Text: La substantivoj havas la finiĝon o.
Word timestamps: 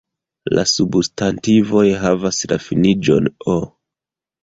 La 0.59 0.63
substantivoj 0.71 1.85
havas 2.07 2.43
la 2.55 2.61
finiĝon 2.67 3.33
o. 3.59 3.63